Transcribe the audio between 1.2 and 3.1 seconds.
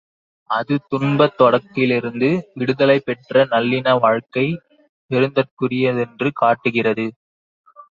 தொடக்கிலிருந்து விடுதலை